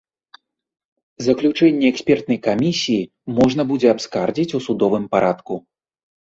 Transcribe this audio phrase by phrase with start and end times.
[1.27, 3.09] Заключэнне экспертнай камісіі
[3.43, 5.53] можна будзе абскардзіць у судовым парадку.